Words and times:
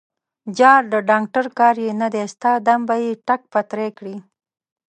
_جار، 0.57 0.81
د 0.93 0.95
ډانګټر 1.07 1.45
کار 1.59 1.75
يې 1.85 1.91
نه 2.01 2.07
دی، 2.13 2.23
ستا 2.33 2.51
دم 2.65 2.81
به 2.87 2.95
يې 3.03 3.11
ټک 3.27 3.41
پتری 3.51 3.89
کړي. 3.97 4.15